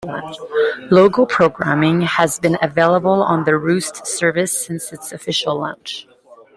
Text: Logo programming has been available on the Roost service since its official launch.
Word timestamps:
Logo 0.89 1.27
programming 1.27 2.01
has 2.01 2.39
been 2.39 2.57
available 2.63 3.21
on 3.21 3.43
the 3.43 3.55
Roost 3.55 4.07
service 4.07 4.65
since 4.65 4.91
its 4.91 5.11
official 5.11 5.59
launch. 5.59 6.07